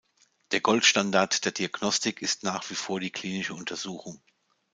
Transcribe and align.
Der 0.49 0.61
Goldstandard 0.61 1.45
der 1.45 1.51
Diagnostik 1.51 2.23
ist 2.23 2.41
nach 2.41 2.67
wie 2.71 2.73
vor 2.73 2.99
die 2.99 3.11
klinische 3.11 3.53
Untersuchung. 3.53 4.19